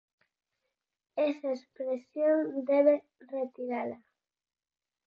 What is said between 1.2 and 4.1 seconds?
¡Esa expresión debe retirala!